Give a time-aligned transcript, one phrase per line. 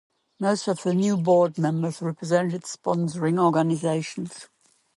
[0.39, 4.47] Most of the new board members represented sponsoring organizations.